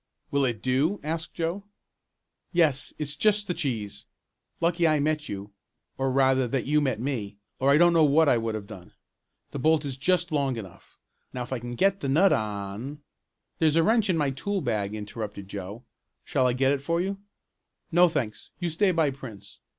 "Will 0.31 0.45
it 0.45 0.63
do?" 0.63 0.99
asked 1.03 1.35
Joe. 1.35 1.63
"Yes, 2.51 2.91
it's 2.97 3.15
just 3.15 3.45
the 3.45 3.53
cheese. 3.53 4.07
Lucky 4.59 4.87
I 4.87 4.99
met 4.99 5.29
you, 5.29 5.53
or, 5.95 6.11
rather 6.11 6.47
that 6.47 6.65
you 6.65 6.81
met 6.81 6.99
me, 6.99 7.37
or 7.59 7.69
I 7.69 7.77
don't 7.77 7.93
know 7.93 8.03
what 8.03 8.27
I 8.27 8.35
would 8.39 8.55
have 8.55 8.65
done. 8.65 8.93
The 9.51 9.59
bolt 9.59 9.85
is 9.85 9.95
just 9.97 10.31
long 10.31 10.57
enough. 10.57 10.97
Now 11.33 11.43
if 11.43 11.53
I 11.53 11.59
can 11.59 11.75
get 11.75 11.99
the 11.99 12.09
nut 12.09 12.33
on" 12.33 13.03
"There's 13.59 13.75
a 13.75 13.83
wrench 13.83 14.09
in 14.09 14.17
my 14.17 14.31
tool 14.31 14.61
bag," 14.61 14.95
interrupted 14.95 15.47
Joe. 15.47 15.83
"Shall 16.23 16.47
I 16.47 16.53
get 16.53 16.71
it 16.71 16.81
for 16.81 16.99
you?" 16.99 17.19
"No, 17.91 18.07
thanks, 18.07 18.49
you 18.57 18.71
stay 18.71 18.89
by 18.91 19.11
Prince. 19.11 19.59